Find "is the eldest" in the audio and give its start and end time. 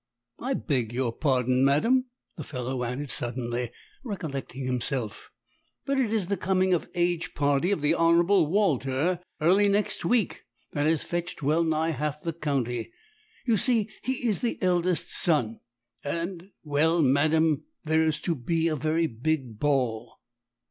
14.27-15.11